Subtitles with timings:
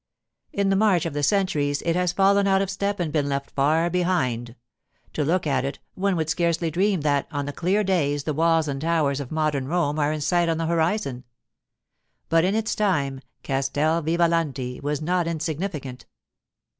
[0.51, 3.51] In the march of the centuries it has fallen out of step and been left
[3.51, 4.55] far behind;
[5.13, 8.67] to look at it, one would scarcely dream that on the clear days the walls
[8.67, 11.23] and towers of modern Rome are in sight on the horizon.
[12.29, 16.07] But in its time Castel Vivalanti was not insignificant.